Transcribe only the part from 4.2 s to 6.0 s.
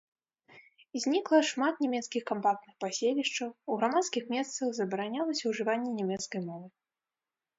месцах забаранялася ўжыванне